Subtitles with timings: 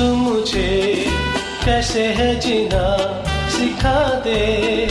[0.00, 1.06] तू मुझे
[1.64, 2.84] कैसे है जीना
[3.48, 4.86] सिखा दे।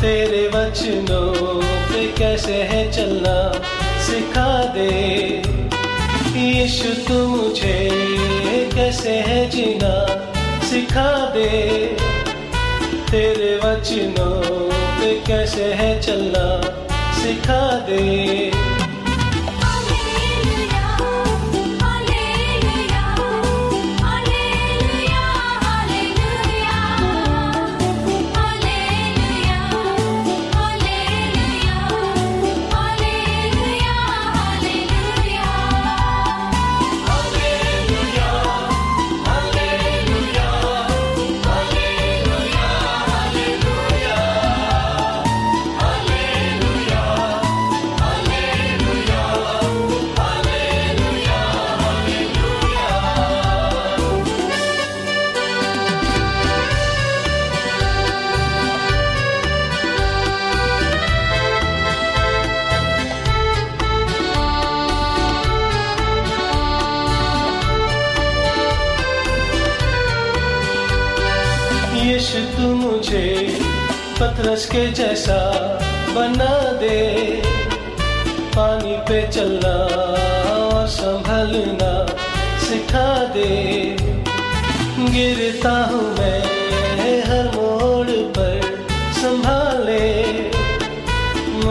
[0.00, 3.52] तेरे वचनों पे कैसे है चलना
[4.06, 4.88] सिखा दे।
[6.40, 7.90] यीशु, तू मुझे
[8.74, 9.92] कैसे है जीना
[10.66, 11.50] सिखा दे।
[13.10, 14.40] तेरे वचनों
[15.00, 16.46] पे कैसे है चलना
[17.22, 18.69] सिखा दे।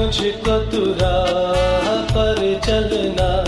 [0.09, 1.17] मुझको तुरा
[2.13, 3.38] पर चलना।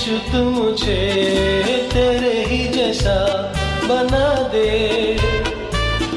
[0.00, 0.96] यीशु तू मुझे
[1.92, 3.16] तेरे ही जैसा
[3.84, 4.68] बना दे।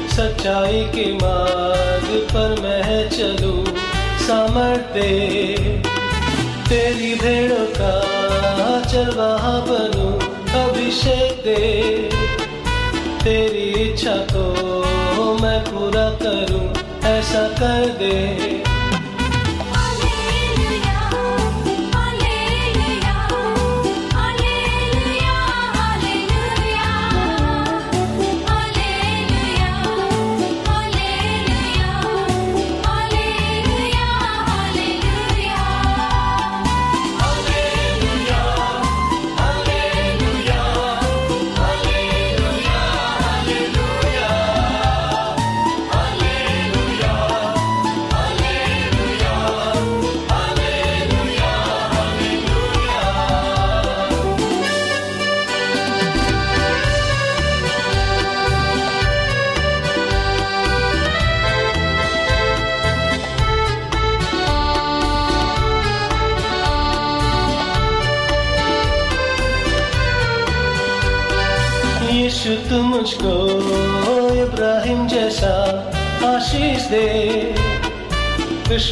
[0.08, 3.64] सच्चाई के मार्ग पर मैं चलूँ
[4.24, 5.10] सामर्थ दे।
[6.68, 7.94] तेरी भेड़ों का
[8.86, 10.12] चरवाहा बनूं
[10.62, 11.62] अभिषेक दे।
[13.24, 16.66] तेरी इच्छा को मैं पूरा करूँ,
[17.10, 18.14] ऐसा कर दे।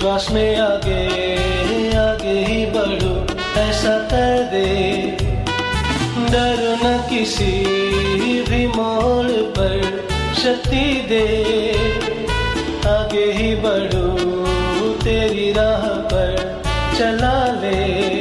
[0.02, 3.12] विश्वास में आगे आगे ही बढ़ो,
[3.60, 4.70] ऐसा कर दे।
[6.32, 7.52] डर न किसी
[8.42, 9.78] भी मोड़ पर
[10.42, 11.24] शक्ति दे।
[12.88, 14.08] आगे ही बढ़ो,
[15.04, 16.62] तेरी राह पर
[16.98, 18.11] चला ले।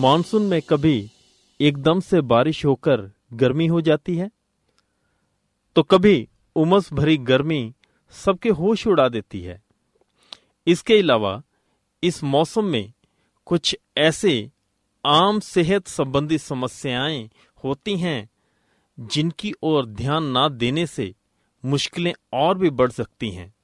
[0.00, 1.10] मानसून में कभी
[1.60, 4.30] एकदम से बारिश होकर गर्मी हो जाती है?
[5.76, 7.74] तो कभी उमस भरी गर्मी
[8.10, 9.62] सबके होश उड़ा देती है।
[10.66, 11.42] इसके अलावा
[12.02, 12.92] इस मौसम में
[13.46, 14.50] कुछ ऐसे
[15.06, 17.30] आम सेहत संबंधी समस्याएँ
[17.64, 18.30] होती हैं
[19.00, 21.14] जिनकी ओर ध्यान ना देने से
[21.64, 23.54] मुश्किलें और भी बढ़ सकती हैं।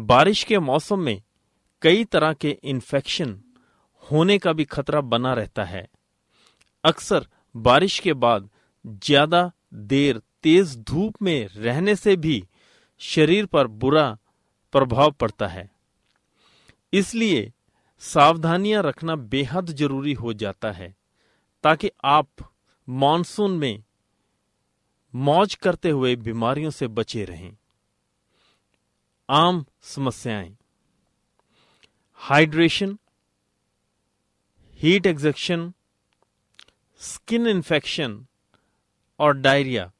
[0.00, 1.22] बारिश के मौसम में
[1.82, 3.42] कई तरह के इन्फेक्शन
[4.06, 5.86] होने का भी खतरा बना रहता है।
[6.84, 8.48] अक्सर बारिश के बाद
[8.84, 12.42] ज़्यादा देर तेज धूप में रहने से भी
[13.00, 14.06] शरीर पर बुरा
[14.74, 15.68] प्रभाव पड़ता है।
[16.92, 17.52] इसलिए
[18.02, 20.94] सावधानियाँ रखना बेहद ज़रूरी हो जाता है,
[21.64, 22.50] ताकि आप
[22.88, 23.82] मानसून में
[25.14, 27.56] मौज करते हुए बीमारियों से बचे रहें।
[29.28, 30.56] आम समस्याएँ।
[32.20, 32.96] Hydration
[34.78, 35.72] heat exhaustion
[37.00, 38.26] skin infection
[39.18, 39.92] और डायरिया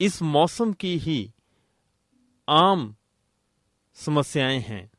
[0.00, 1.32] इस मौसम की ही
[2.48, 2.94] आम
[3.94, 4.90] समस्याएँ हैं।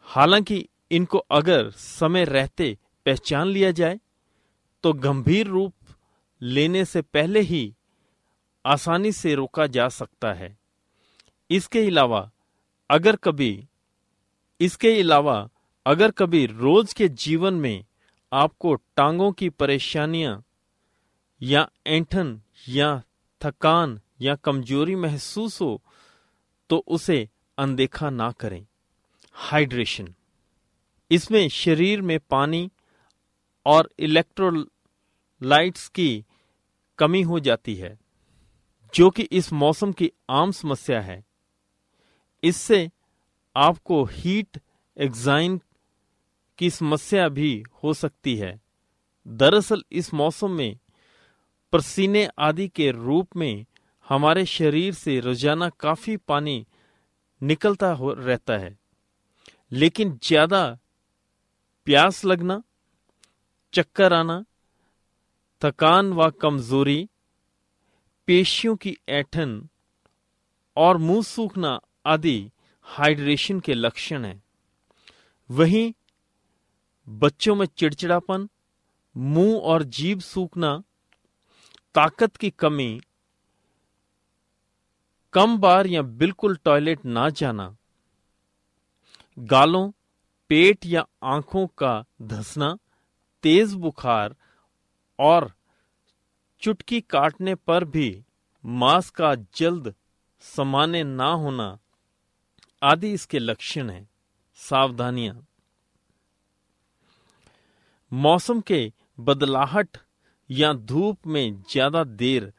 [0.00, 4.00] हालाँकि इनको अगर समय रहते पहचान लिया जाए
[4.82, 5.74] तो गंभीर रूप
[6.42, 7.74] लेने से पहले ही
[8.64, 10.58] आसानी से रोका जा सकता है।
[11.50, 12.30] इसके अलावा,
[12.90, 13.66] अगर कभी,
[14.60, 15.48] इसके अलावा
[15.86, 17.84] अगर कभी रोज के जीवन में
[18.32, 20.42] आपको टांगों की परेशानियाँ
[21.40, 23.02] या ऐंठन या
[23.40, 25.82] थकान या कमज़ोरी महसूस हो
[26.70, 27.28] तो उसे
[27.58, 28.66] अनदेखा ना करें।
[29.34, 30.14] हाइड्रेशन
[31.10, 32.70] इसमें शरीर में पानी
[33.66, 36.24] और इलेक्ट्रोलाइट्स की
[36.98, 37.98] कमी हो जाती है,
[38.94, 41.24] जो कि इस मौसम की आम समस्या है।
[42.42, 42.90] इससे
[43.56, 44.60] आपको हीट
[44.96, 45.60] एग्जाइन
[46.60, 47.52] की समस्या भी
[47.82, 48.58] हो सकती है।
[49.26, 50.78] दरअसल इस मौसम में
[51.72, 53.64] पसीने आदि के रूप में
[54.06, 56.66] हमारे शरीर से रोज़ाना काफ़ी पानी
[57.40, 58.78] निकलता हो, रहता है।
[59.72, 60.78] लेकिन ज़्यादा
[61.86, 62.62] प्यास लगना,
[63.72, 64.44] चक्कर आना,
[65.62, 67.08] थकान व कमज़ोरी,
[68.28, 69.68] पेशियों की ऐठन
[70.76, 72.50] और मुँह सूखना आदि
[72.86, 74.42] हाइड्रेशन के लक्षण हैं।
[75.50, 75.92] वहीं
[77.08, 78.48] बच्चों में चिड़चिड़ापन,
[79.16, 80.82] मुँह और जीभ सूखना,
[81.94, 83.00] ताकत की कमी,
[85.32, 87.76] कम बार या बिल्कुल टॉयलेट ना जाना,
[89.38, 89.90] गालों,
[90.48, 92.78] पेट या आँखों का धसना,
[93.42, 94.36] तेज बुखार
[95.18, 95.52] और
[96.62, 98.24] चुटकी काटने पर भी
[98.64, 99.94] मांस का जल्द
[100.40, 101.78] समाने ना होना
[102.82, 104.08] आदि इसके लक्षण हैं।
[104.56, 105.46] सावधानियाँ।
[108.12, 109.98] मौसम के बदलाहट
[110.50, 112.52] या धूप में ज़्यादा देर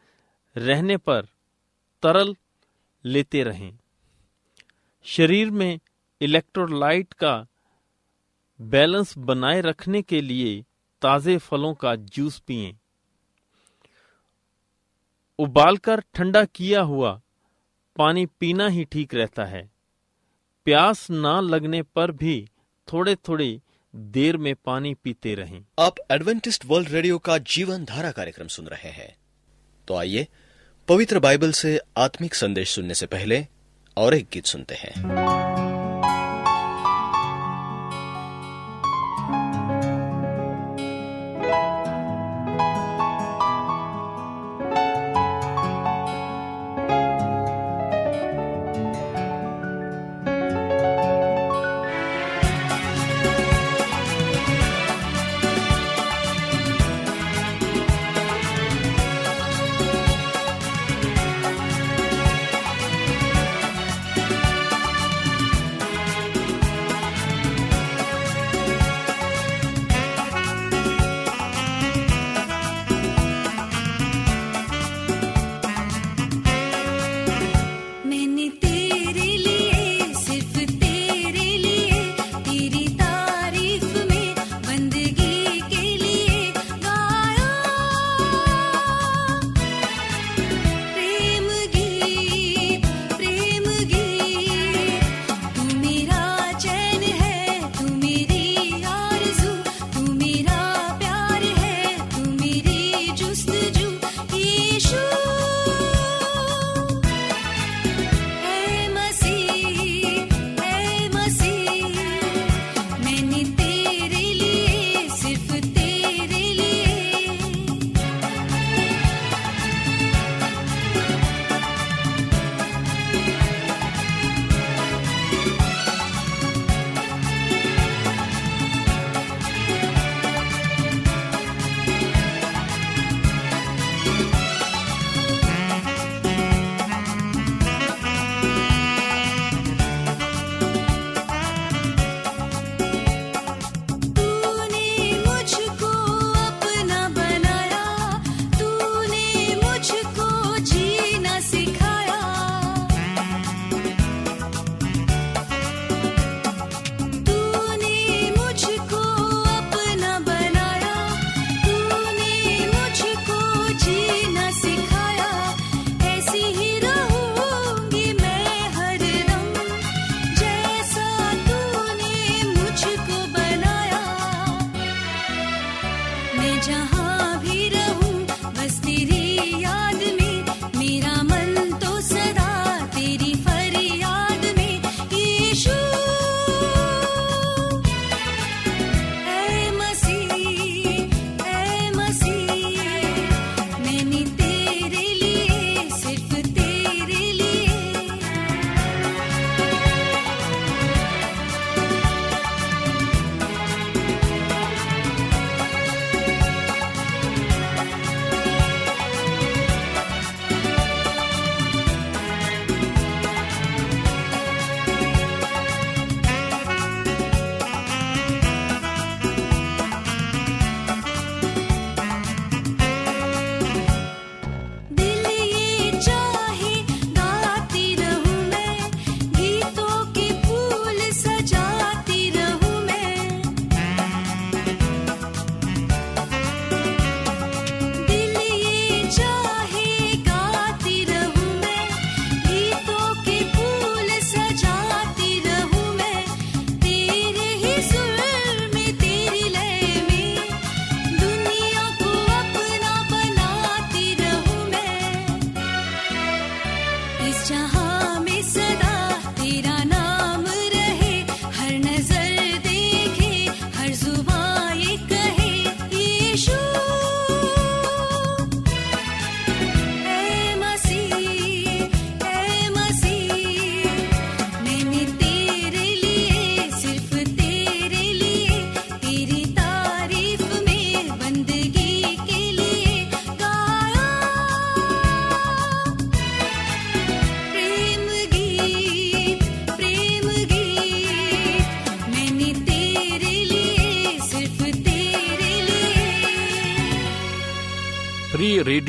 [0.56, 1.28] रहने पर
[2.04, 2.36] तरल
[3.06, 3.72] लेते रहें।
[5.06, 5.80] शरीर में
[6.22, 7.34] इलेक्ट्रोलाइट का
[8.60, 10.64] बैलेंस बनाए रखने के लिए
[11.02, 12.74] ताजे फलों का जूस पिएँ।
[15.40, 17.20] उबालकर ठंडा किया हुआ
[17.96, 19.70] पानी पीना ही ठीक रहता है।
[20.68, 22.36] प्यास ना लगने पर भी
[22.88, 23.50] थोड़े थोड़े
[23.96, 28.90] देर में पानी पीते रहें। आप एडवेंटिस्ट वर्ल्ड रेडियो का जीवन धारा कार्यक्रम सुन रहे
[28.90, 29.16] हैं।
[29.88, 30.28] तो आइए,
[30.88, 33.48] पवित्र बाइबल से आत्मिक संदेश सुनने से पहले
[33.98, 35.51] और एक गीत सुनते हैं।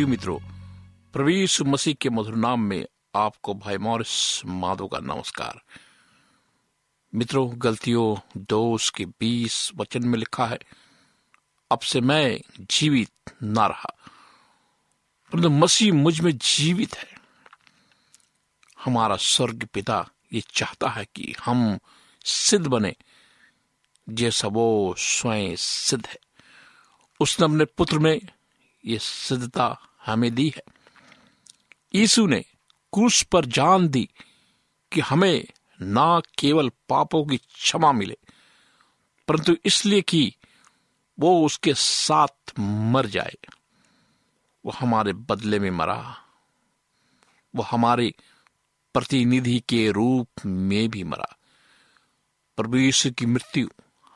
[0.02, 0.38] रेडियो मित्रों
[1.12, 5.62] प्रभु यीशु मसीह के मधुर नाम में आपको भाई मॉरिस माधो का नमस्कार।
[7.14, 10.58] मित्रों, गलतियों दो उसके बीस वचन में लिखा है,
[11.70, 13.96] अब से मैं जीवित ना रहा।
[15.32, 17.14] परंतु मसीह मुझमें जीवित है।
[18.84, 21.78] हमारा स्वर्ग पिता ये चाहता है कि हम
[22.24, 22.96] सिद्ध बने,
[24.08, 26.18] जैसा वो स्वयं सिद्ध है।
[27.20, 28.20] उसने अपने पुत्र में
[28.86, 30.62] ये सिद्धता हमें दी है।
[31.94, 32.40] यीशु ने
[32.92, 34.08] क्रूस पर जान दी
[34.92, 35.46] कि हमें
[35.82, 38.16] ना केवल पापों की क्षमा मिले,
[39.28, 40.36] परंतु इसलिए कि
[41.18, 43.36] वो उसके साथ मर जाए।
[44.64, 46.18] वो हमारे बदले में मरा।
[47.56, 48.14] वो हमारे
[48.94, 51.36] प्रतिनिधि के रूप में भी मरा।
[52.56, 53.68] प्रभु यीशु की मृत्यु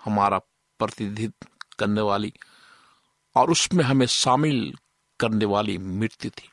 [0.04, 0.38] हमारा
[0.78, 1.46] प्रतिनिधित्व
[1.78, 2.32] करने वाली
[3.36, 4.78] और उसमें हमें शामिल
[5.20, 6.50] करने वाली मृत्यु थी।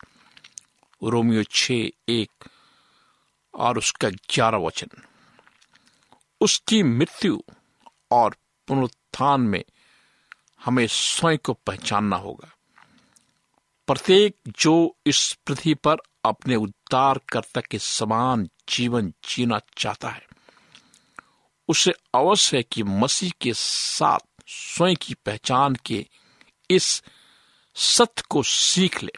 [1.04, 1.72] रोमियो छ
[2.10, 2.46] एक
[3.56, 4.88] और उसका ग्यारह वचन।
[6.42, 7.42] उसकी मृत्यु
[8.12, 8.36] और
[8.68, 9.64] पुनरुत्थान में
[10.66, 12.52] हमें स्वयं को पहचानना होगा।
[13.88, 20.28] प्रत्येक जो इस पृथ्वी पर अपने उद्धार उद्धारकर्ता के समान जीवन जीना चाहता है,
[21.68, 26.08] उसे अवश्य है कि मसीह के साथ स्वयं की पहचान के
[26.70, 27.04] इस
[27.76, 29.12] सत्य को सीख ले।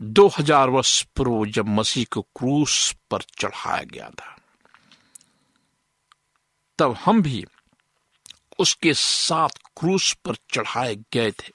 [0.00, 4.36] दो हज़ार वर्ष पूर्व जब मसीह को क्रूस पर चढ़ाया गया था,
[6.78, 7.44] तब हम भी
[8.58, 11.52] उसके साथ क्रूस पर चढ़ाए गए थे।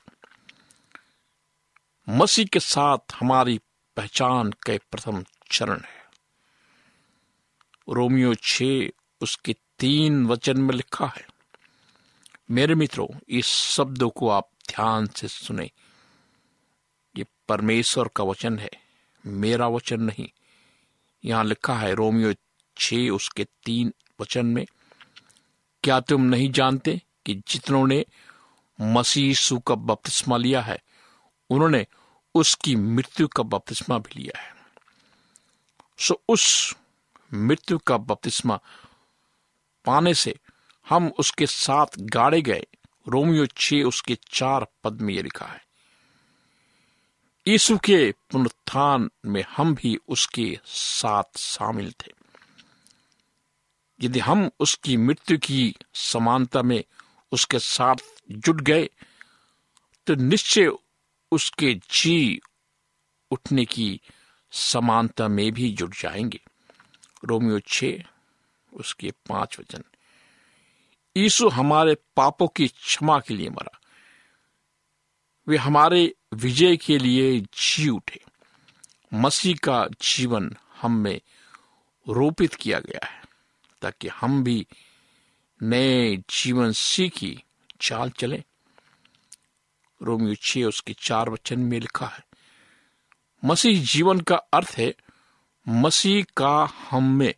[2.07, 3.59] मसीह के साथ हमारी
[3.97, 6.05] पहचान के प्रथम चरण है।
[7.87, 8.63] रोमियो छ
[9.21, 11.25] उसके तीन वचन में लिखा है,
[12.51, 15.71] मेरे मित्रों, इस शब्दों को आप ध्यान से सुने।
[17.17, 18.69] ये परमेश्वर का वचन है,
[19.25, 20.29] मेरा वचन नहीं।
[21.25, 22.33] यहाँ लिखा है, रोमियो
[22.77, 24.65] छ उसके तीन वचन में,
[25.83, 28.05] क्या तुम नहीं जानते कि जितनों ने
[28.81, 30.83] मसीह यीशु का बपतिस्मा लिया है,
[31.49, 31.87] उन्होंने
[32.35, 34.55] उसकी मृत्यु का बपतिस्मा भी लिया है?
[35.99, 36.75] सो उस
[37.33, 38.59] मृत्यु का बपतिस्मा
[39.85, 40.39] पाने से
[40.89, 42.65] हम उसके साथ गाड़े गए।
[43.07, 45.65] रोमियो छ उसके चार पद में यह लिखा है।
[47.47, 52.11] यीशु के पुनरुत्थान में हम भी उसके साथ शामिल थे।
[54.01, 56.83] यदि हम उसकी मृत्यु की समानता में
[57.31, 57.95] उसके साथ
[58.31, 58.89] जुट गए
[60.07, 60.71] तो निश्चय
[61.31, 62.39] उसके जी
[63.31, 64.01] उठने की
[64.51, 66.39] समानता में भी जुट जाएँगे।
[67.25, 68.03] रोमियो छे
[68.73, 69.83] उसके पाँच वचन।
[71.17, 73.79] यीशु हमारे पापों की क्षमा के लिए मरा।
[75.47, 78.23] वे हमारे विजय के लिए जी उठे।
[79.13, 81.21] मसीह का जीवन हम में
[82.09, 83.21] रोपित किया गया है,
[83.81, 84.67] ताकि हम भी
[85.63, 87.43] नए जीवन सीखी
[87.81, 88.43] चाल चले।
[90.01, 92.23] रोमियो छ उसके चार वचन में लिखा है,
[93.45, 94.95] मसीह जीवन का अर्थ है
[95.67, 97.33] मसीह का हम में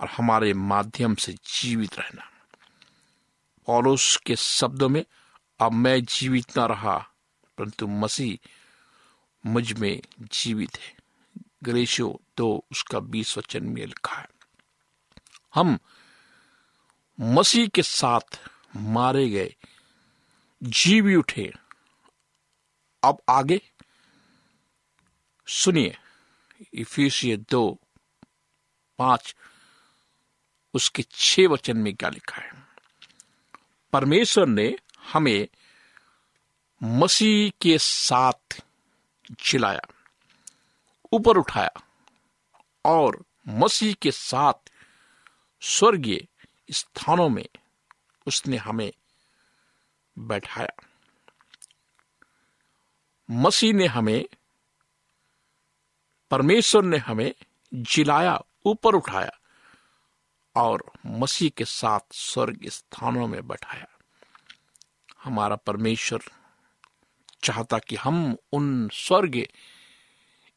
[0.00, 2.29] और हमारे माध्यम से जीवित रहना।
[3.70, 5.04] पौलुस के शब्दों में,
[5.60, 7.08] अब मैं जीवित ना रहा,
[7.58, 8.48] परंतु मसीह
[9.46, 10.96] मुझमें जीवित है।
[11.62, 14.28] ग्रेशो दो, उसका बीस वचन में लिखा है।
[15.54, 15.78] हम
[17.20, 19.56] मसीह के साथ मारे गए,
[20.62, 21.52] जी भी उठे।
[23.04, 23.60] अब आगे,
[25.46, 25.98] सुनिए,
[26.74, 27.80] इफिसिय दो,
[28.98, 29.36] पाँच,
[30.74, 32.69] उसके छह वचन में क्या लिखा है?
[33.92, 34.76] परमेश्वर ने
[35.12, 35.48] हमें
[36.82, 38.62] मसीह के साथ
[39.30, 39.80] जिलाया
[41.12, 41.70] ऊपर उठाया
[42.84, 44.54] और मसीह के साथ
[45.60, 46.26] स्वर्गीय
[46.70, 47.48] स्थानों में
[48.26, 48.92] उसने हमें
[50.18, 50.86] बैठाया।
[53.30, 54.24] मसीह ने हमें,
[56.30, 57.34] परमेश्वर ने हमें
[57.74, 59.39] जिलाया ऊपर उठाया
[60.56, 63.86] और मसीह के साथ स्वर्ग स्थानों में बैठाया।
[65.24, 66.20] हमारा परमेश्वर
[67.42, 69.42] चाहता कि हम उन स्वर्ग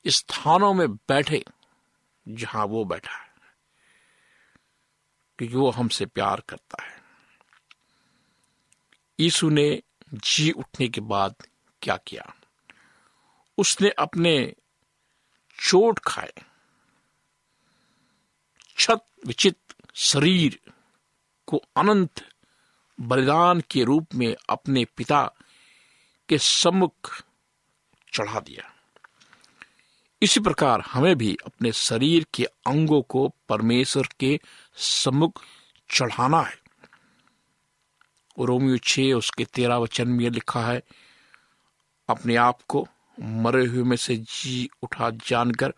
[0.06, 1.44] स्थानों में बैठे
[2.26, 3.32] जहाँ वो बैठा है,
[5.40, 7.02] क्योंकि वो हमसे प्यार करता है।
[9.20, 9.82] यीशु ने
[10.14, 11.36] जी उठने के बाद
[11.82, 12.34] क्या किया?
[13.58, 14.56] उसने अपने
[15.60, 16.34] चोट खाए,
[18.78, 19.58] छत विचित
[19.94, 20.60] शरीर
[21.48, 22.30] को अनंत
[23.00, 25.34] बलिदान के रूप में अपने पिता
[26.30, 27.24] के सम्मुख
[28.14, 28.74] चढ़ा दिया।
[30.22, 34.40] इसी प्रकार हमें भी अपने शरीर के अंगों को परमेश्वर के
[34.76, 35.44] सम्मुख
[35.90, 36.62] चढ़ाना है।
[38.40, 40.84] रोमियो छे उसके तेरह वचन में लिखा है,
[42.10, 42.88] अपने आप को
[43.20, 45.74] मरे हुए में से जी उठा जानकर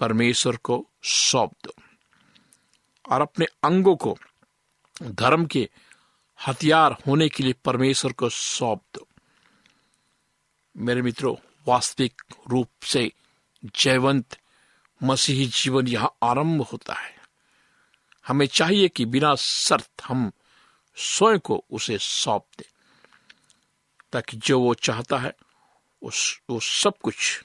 [0.00, 1.72] परमेश्वर को सौंप दो।
[3.08, 4.18] और अपने अंगों को
[5.02, 5.70] धर्म के
[6.46, 9.08] हथियार होने के लिए परमेश्वर को सौंप दो।
[10.76, 11.36] मेरे मित्रों,
[11.68, 13.12] वास्तविक रूप से
[13.64, 14.38] जयवंत
[15.02, 17.18] मसीही जीवन यहाँ आरंभ होता है।
[18.26, 20.32] हमें चाहिए कि बिना शर्त हम
[20.96, 22.70] स्वयं को उसे सौंप दें,
[24.12, 25.32] ताकि जो वो चाहता है,
[26.02, 27.44] उस, वो सब कुछ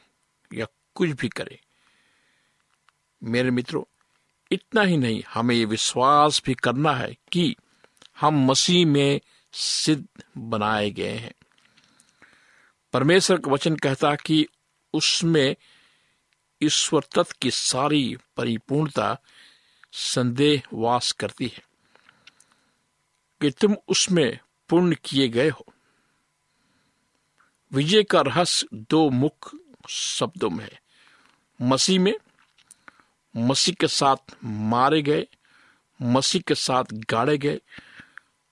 [0.54, 1.62] या कुछ भी करे।
[3.24, 3.84] मेरे मित्रों
[4.54, 7.56] इतना ही नहीं, हमें ये विश्वास भी करना है कि
[8.22, 9.22] हम मसीह में
[9.54, 11.34] सिद्ध बनाए गए हैं।
[12.94, 14.48] परमेश्वर का वचन कहता कि
[14.94, 15.56] उसमें
[16.64, 19.18] ईश्वर तत्व की सारी परिपूर्णता
[19.92, 21.64] संदेह वास करती है
[23.42, 24.40] कि तुम उसमें
[24.70, 25.66] पूर्ण किए गए हो।
[27.72, 29.58] विजय का रहस्य दो मुख्य
[29.90, 30.82] शब्दों में है।
[31.62, 32.14] मसीह में
[33.36, 35.28] मसीह के साथ मारे गए,
[36.02, 37.62] मसीह के साथ गाड़े गए,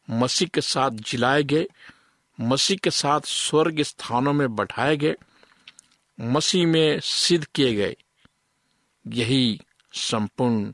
[0.10, 1.66] मसीह के साथ जिलाए गए,
[2.40, 5.16] मसीह के साथ स्वर्ग स्थानों में बैठाए गए,
[6.20, 7.96] मसीह में सिद्ध किए गए।
[9.08, 9.62] यही
[9.94, 10.74] संपूर्ण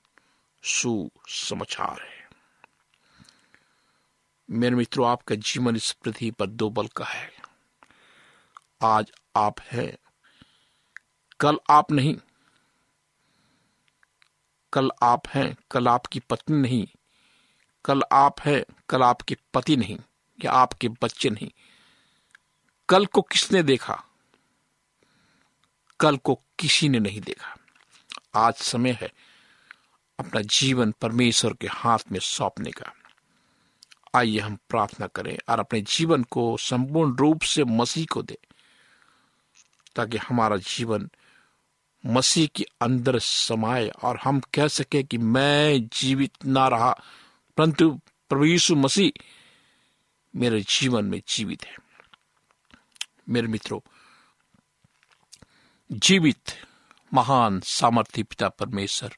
[0.63, 2.29] सुसमाचार है।
[4.51, 7.31] मेरे मित्रों, आपका जीवन इस पृथ्वी पर दो बल का है।
[8.83, 9.97] आज आप हैं,
[11.39, 12.17] कल आप नहीं।
[14.73, 16.87] कल आप हैं, कल आपकी पत्नी नहीं।
[17.85, 19.97] कल आप हैं, कल आपके पति नहीं,
[20.45, 21.51] या आपके बच्चे नहीं।
[22.89, 24.03] कल को किसने देखा?
[25.99, 27.57] कल को किसी ने नहीं देखा।
[28.35, 29.13] आज समय है
[30.19, 32.93] अपना जीवन परमेश्वर के हाथ में सौंपने का।
[34.15, 38.37] आइए हम प्रार्थना करें और अपने जीवन को संपूर्ण रूप से मसीह को दे,
[39.95, 41.09] ताकि हमारा जीवन
[42.05, 46.91] मसीह के अंदर समाए और हम कह सके कि मैं जीवित ना रहा,
[47.57, 49.11] परंतु प्रभु यीशु मसीह
[50.35, 51.75] मेरे जीवन में जीवित है।
[53.29, 53.79] मेरे मित्रों,
[55.91, 56.51] जीवित,
[57.13, 59.15] महान सामर्थ्य पिता परमेश्वर,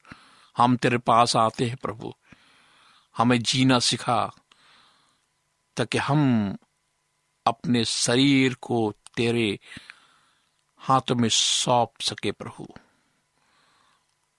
[0.56, 2.14] हम तेरे पास आते हैं प्रभु।
[3.16, 4.30] हमें जीना सिखा,
[5.76, 6.56] ताकि हम
[7.46, 9.58] अपने शरीर को तेरे
[10.80, 12.68] हाथों में सौंप सके प्रभु।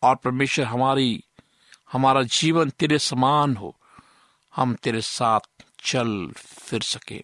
[0.03, 1.23] और परमेश्वर हमारी,
[1.91, 3.75] हमारा जीवन तेरे समान हो।
[4.55, 5.39] हम तेरे साथ
[5.79, 7.23] चल फिर सके।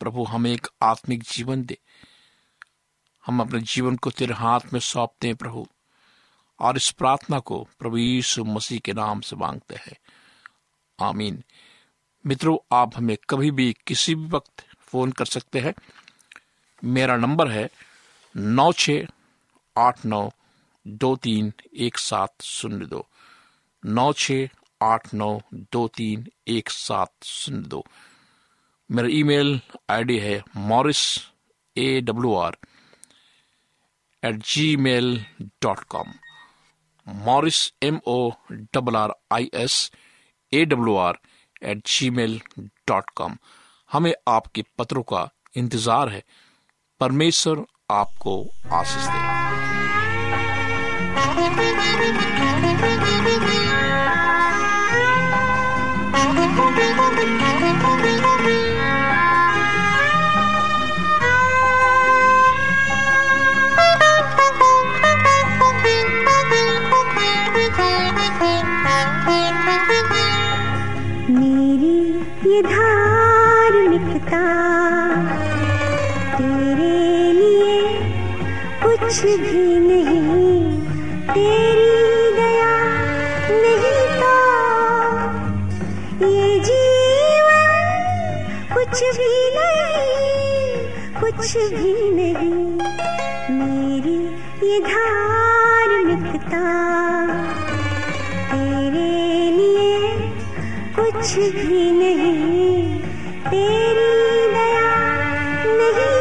[0.00, 1.78] प्रभु, हमें एक आत्मिक जीवन दे।
[3.26, 5.66] हम अपने जीवन को तेरे हाथ में सौंपते हैं प्रभु।
[6.60, 9.96] और इस प्रार्थना को प्रभु यीशु मसीह के नाम से मांगते हैं।
[11.00, 11.44] आमीन।
[12.26, 15.74] मित्रों, आप हमें कभी भी किसी भी वक्त फ़ोन कर सकते हैं।
[16.84, 17.70] मेरा नंबर है
[18.34, 18.90] नौ छ
[19.76, 20.28] आठ नौ
[20.86, 21.52] दो तीन
[21.86, 23.06] एक सात शून्य दो।
[23.82, 24.32] नौ छ
[24.80, 25.30] आठ नौ
[25.72, 27.82] दो तीन एक सात शून्य दो।
[28.90, 29.58] मेरा ईमेल
[29.90, 31.02] आईडी है Morris
[31.76, 32.56] A W R
[34.22, 34.36] at
[34.86, 35.16] Gmail
[35.62, 36.12] dot com
[37.06, 38.18] Morris M O
[38.74, 39.90] double R I S
[40.52, 41.18] A W R
[41.62, 43.36] at Gmail dot com
[43.90, 46.22] हमें आपके पत्रों का इंतज़ार है।
[47.00, 48.34] परमेश्वर आपको
[48.72, 49.18] आशीष दे
[91.40, 92.78] कुछ भी नहीं।
[93.58, 94.16] मेरी
[94.68, 96.64] ये धार्मिकता।
[98.50, 99.98] तेरे लिए
[100.96, 102.98] कुछ भी नहीं।
[103.50, 104.12] तेरी
[104.54, 104.92] दया
[105.64, 106.20] नहीं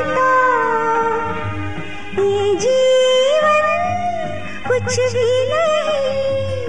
[2.15, 3.67] तो ये जीवन
[4.67, 6.59] कुछ भी नहीं।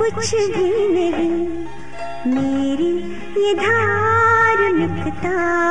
[0.00, 1.36] कुछ भी नहीं।
[2.34, 2.92] मेरी
[3.46, 5.65] ये धार्मिकता।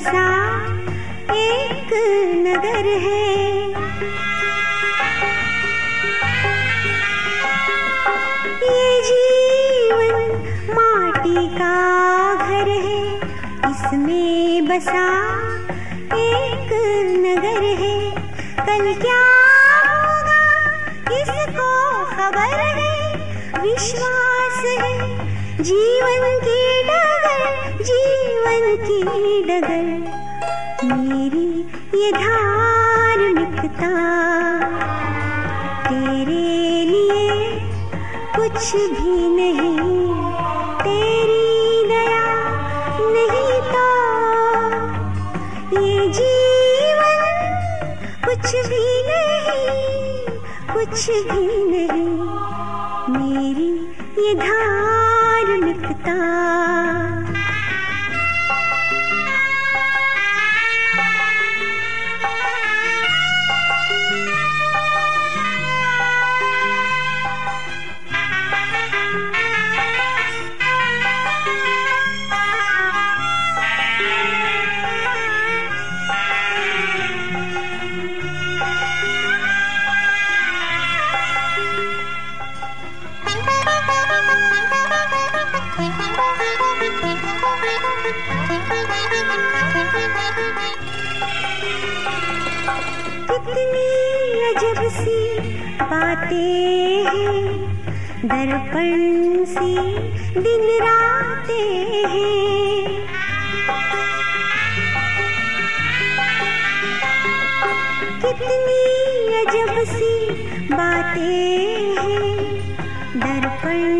[0.00, 0.28] बसा
[1.32, 1.90] एक
[2.36, 3.24] नगर है।
[8.62, 10.32] ये जीवन
[10.70, 11.74] माटी का
[12.34, 13.04] घर है।
[13.70, 15.39] इसमें बसा
[28.76, 29.86] की डगर
[30.84, 31.48] मेरी
[31.94, 33.90] ये धार्मिकता।
[35.88, 37.28] तेरे लिए
[38.36, 39.76] कुछ भी नहीं,
[40.82, 42.28] तेरी दया
[43.14, 43.86] नहीं तो
[45.78, 47.20] ये जीवन
[48.26, 49.66] कुछ भी नहीं,
[50.74, 52.39] कुछ भी नहीं।
[95.82, 97.40] बातें हैं
[98.24, 99.70] दर्पण से
[100.40, 101.62] दिन राते
[101.92, 102.28] हैं।
[108.22, 108.82] कितनी
[109.40, 110.12] अजब सी
[110.74, 111.44] बातें
[111.98, 112.28] हैं
[113.16, 113.99] दर्पण